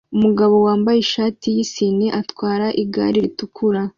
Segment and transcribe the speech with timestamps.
[0.15, 3.81] Umugabo wambaye ishati yisine atwara igare ritukura